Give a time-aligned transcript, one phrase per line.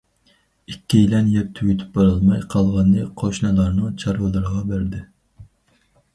[0.71, 5.05] ئىككىيلەن يەپ تۈگىتىپ بولالماي، قالغىنىنى قوشنىلارنىڭ چارۋىلىرىغا بەردى.